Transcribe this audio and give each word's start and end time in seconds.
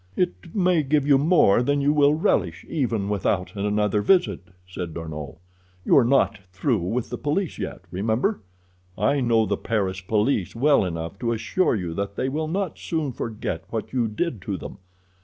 "It 0.15 0.55
may 0.55 0.81
give 0.81 1.05
you 1.05 1.19
more 1.19 1.61
than 1.61 1.79
you 1.79 1.93
will 1.93 2.15
relish 2.15 2.65
even 2.67 3.07
without 3.07 3.55
another 3.55 4.01
visit," 4.01 4.41
said 4.67 4.95
D'Arnot. 4.95 5.35
"You 5.85 5.95
are 5.95 6.03
not 6.03 6.39
through 6.51 6.79
with 6.79 7.11
the 7.11 7.19
police 7.19 7.59
yet, 7.59 7.81
remember. 7.91 8.39
I 8.97 9.19
know 9.21 9.45
the 9.45 9.57
Paris 9.57 10.01
police 10.01 10.55
well 10.55 10.83
enough 10.85 11.19
to 11.19 11.33
assure 11.33 11.75
you 11.75 11.93
that 11.93 12.15
they 12.15 12.29
will 12.29 12.47
not 12.47 12.79
soon 12.79 13.11
forget 13.11 13.63
what 13.69 13.93
you 13.93 14.07
did 14.07 14.41
to 14.41 14.57
them. 14.57 14.79